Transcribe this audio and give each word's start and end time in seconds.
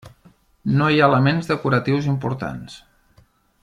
No 0.79 0.87
hi 0.93 0.97
ha 1.03 1.09
elements 1.11 1.51
decoratius 1.53 2.11
importants. 2.17 2.83